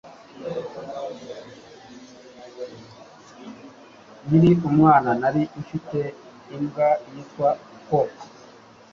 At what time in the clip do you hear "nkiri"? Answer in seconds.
4.23-4.51